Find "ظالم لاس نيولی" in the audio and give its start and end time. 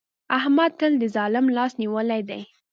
1.15-2.21